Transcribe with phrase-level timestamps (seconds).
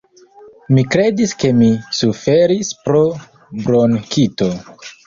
[0.77, 1.69] Mi kredis ke mi
[1.99, 3.05] suferis pro
[3.63, 4.55] bronkito!